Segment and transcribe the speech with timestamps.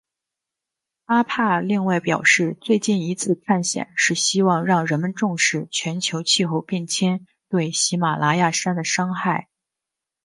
[1.05, 9.47] 阿帕另外表示最近一次探险是希望让人们重视全球气候变迁对喜玛拉雅山的伤害。